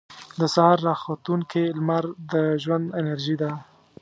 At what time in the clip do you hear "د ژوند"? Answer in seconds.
2.31-2.85